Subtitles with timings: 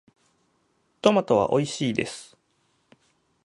[1.03, 2.35] トマトはおいしいです。